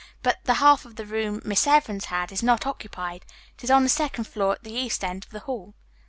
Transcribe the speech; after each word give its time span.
But 0.23 0.39
the 0.45 0.55
half 0.55 0.83
of 0.83 0.95
the 0.95 1.05
room 1.05 1.43
Miss 1.45 1.67
Evans 1.67 2.05
had 2.05 2.31
is 2.31 2.41
not 2.41 2.65
occupied. 2.65 3.23
It 3.59 3.63
is 3.65 3.69
on 3.69 3.83
the 3.83 3.89
second 3.89 4.23
floor 4.23 4.53
at 4.53 4.63
the 4.63 4.73
east 4.73 5.03
end 5.03 5.25
of 5.25 5.29
the 5.29 5.41
hall." 5.41 5.75